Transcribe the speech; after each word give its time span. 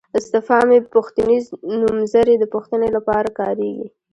استفهامي 0.19 0.75
یا 0.77 0.87
پوښتنیز 0.95 1.45
نومځري 1.79 2.35
د 2.39 2.43
پوښتنې 2.53 2.89
لپاره 2.97 3.29
کاریږي. 3.39 3.87